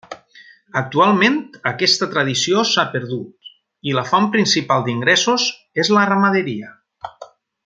[0.79, 1.35] Actualment
[1.71, 3.53] aquesta tradició s'ha perdut
[3.91, 5.47] i la font principal d'ingressos
[5.85, 6.73] és la ramaderia.